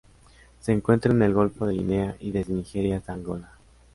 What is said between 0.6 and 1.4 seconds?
Se encuentra en el